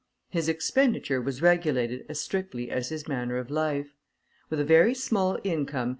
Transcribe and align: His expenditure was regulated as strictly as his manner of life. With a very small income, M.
His 0.29 0.49
expenditure 0.49 1.21
was 1.21 1.43
regulated 1.43 2.07
as 2.09 2.19
strictly 2.19 2.71
as 2.71 2.89
his 2.89 3.07
manner 3.07 3.37
of 3.37 3.51
life. 3.51 3.93
With 4.49 4.59
a 4.59 4.65
very 4.65 4.95
small 4.95 5.37
income, 5.43 5.89
M. 5.89 5.89